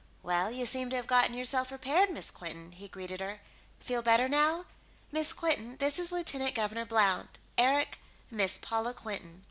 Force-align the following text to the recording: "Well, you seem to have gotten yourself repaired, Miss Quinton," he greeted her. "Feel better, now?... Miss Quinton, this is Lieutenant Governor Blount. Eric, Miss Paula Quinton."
"Well, 0.23 0.49
you 0.49 0.65
seem 0.65 0.89
to 0.89 0.95
have 0.95 1.05
gotten 1.05 1.35
yourself 1.37 1.71
repaired, 1.71 2.09
Miss 2.09 2.31
Quinton," 2.31 2.71
he 2.71 2.87
greeted 2.87 3.19
her. 3.21 3.39
"Feel 3.79 4.01
better, 4.01 4.27
now?... 4.27 4.65
Miss 5.11 5.31
Quinton, 5.31 5.77
this 5.77 5.99
is 5.99 6.11
Lieutenant 6.11 6.55
Governor 6.55 6.85
Blount. 6.85 7.37
Eric, 7.55 7.99
Miss 8.31 8.57
Paula 8.59 8.95
Quinton." 8.95 9.39